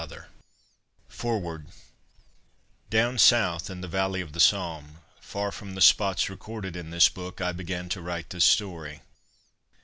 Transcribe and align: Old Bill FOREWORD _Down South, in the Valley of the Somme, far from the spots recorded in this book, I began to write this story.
Old 0.01 0.09
Bill 0.09 0.23
FOREWORD 1.09 1.67
_Down 2.89 3.19
South, 3.19 3.69
in 3.69 3.81
the 3.81 3.87
Valley 3.87 4.19
of 4.19 4.33
the 4.33 4.39
Somme, 4.39 4.97
far 5.19 5.51
from 5.51 5.75
the 5.75 5.79
spots 5.79 6.27
recorded 6.27 6.75
in 6.75 6.89
this 6.89 7.07
book, 7.07 7.39
I 7.39 7.51
began 7.51 7.87
to 7.89 8.01
write 8.01 8.31
this 8.31 8.45
story. 8.45 9.01